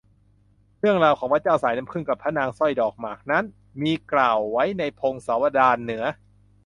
[0.79, 3.43] เรื่องราวของพระเจ้าสายน้ำผึ้งกับพระนางสร้อยดอกหมากนั้น
[3.83, 6.03] มีกล่าวไว้ในพงศาวดารเหนือ